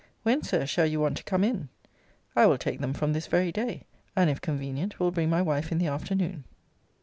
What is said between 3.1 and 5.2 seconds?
this very day; and, if convenient, will